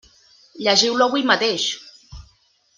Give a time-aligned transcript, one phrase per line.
[0.67, 1.69] Llegiu-lo avui mateix!